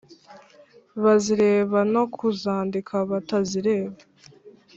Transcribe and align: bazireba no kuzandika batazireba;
bazireba 1.03 1.79
no 1.93 2.03
kuzandika 2.15 2.95
batazireba; 3.09 3.97